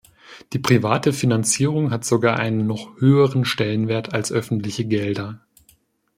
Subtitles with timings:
[0.53, 5.41] Die private Finanzierung hat sogar einen noch höheren Stellenwert als öffentliche Gelder.